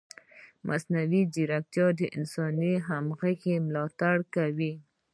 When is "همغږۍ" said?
2.87-3.55